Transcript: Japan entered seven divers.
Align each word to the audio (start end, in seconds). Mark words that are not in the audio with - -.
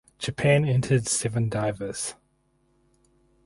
Japan 0.17 0.65
entered 0.65 1.05
seven 1.05 1.47
divers. 1.47 2.15